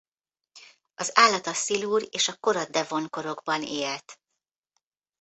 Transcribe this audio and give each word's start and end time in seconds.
Az 0.95 1.11
állat 1.17 1.47
a 1.47 1.53
szilur 1.53 2.07
és 2.11 2.27
a 2.27 2.35
kora 2.35 2.65
devon 2.65 3.09
korokban 3.09 3.63
élt. 3.63 4.19